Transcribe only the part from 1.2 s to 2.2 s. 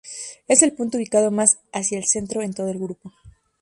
más hacia el